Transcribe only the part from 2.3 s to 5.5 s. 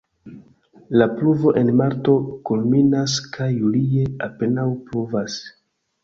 kulminas kaj julie apenaŭ pluvas.